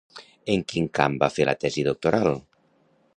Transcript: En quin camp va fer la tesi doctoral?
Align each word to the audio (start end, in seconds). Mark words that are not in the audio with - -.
En 0.53 0.63
quin 0.73 0.87
camp 0.99 1.19
va 1.25 1.29
fer 1.37 1.47
la 1.51 1.55
tesi 1.65 1.87
doctoral? 1.91 2.33